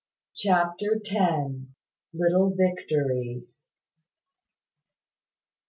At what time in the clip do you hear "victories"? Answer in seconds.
2.55-3.65